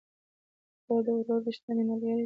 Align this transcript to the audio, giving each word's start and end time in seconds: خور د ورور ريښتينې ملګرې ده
خور 0.83 1.01
د 1.05 1.07
ورور 1.17 1.39
ريښتينې 1.47 1.83
ملګرې 1.89 2.13
ده 2.17 2.19